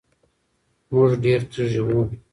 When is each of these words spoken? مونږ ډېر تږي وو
مونږ 0.93 1.11
ډېر 1.23 1.41
تږي 1.53 1.81
وو 1.87 2.01